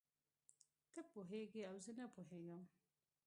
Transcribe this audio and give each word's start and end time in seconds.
ته 0.93 1.01
پوهېږې 1.11 1.61
او 1.69 1.75
زه 1.85 1.91
نه 1.99 2.05
پوهېږم. 2.13 2.61